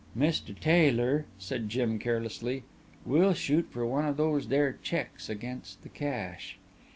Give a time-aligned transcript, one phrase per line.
[0.17, 0.59] "Mr.
[0.59, 2.63] Taylor," said Jim, carelessly,
[3.05, 6.57] "we'll shoot for one of those there checks against the cash."